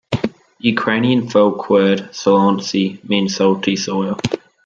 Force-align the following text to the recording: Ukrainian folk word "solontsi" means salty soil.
Ukrainian 0.73 1.29
folk 1.29 1.69
word 1.69 1.99
"solontsi" 2.11 3.07
means 3.07 3.35
salty 3.35 3.75
soil. 3.75 4.17